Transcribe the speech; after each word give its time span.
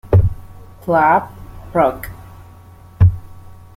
Club; 0.83 1.29
Proc. 1.71 2.09